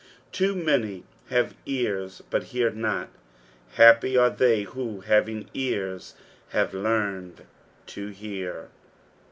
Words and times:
Too 0.31 0.55
many 0.55 1.03
have 1.29 1.53
ears 1.67 2.23
but 2.31 2.45
hear 2.45 2.71
not; 2.71 3.09
happy 3.75 4.17
are 4.17 4.31
thev 4.31 4.69
who, 4.69 5.01
having 5.01 5.47
ears, 5.53 6.15
have 6.49 6.73
learned 6.73 7.43
to 7.85 8.07
hear. 8.07 8.69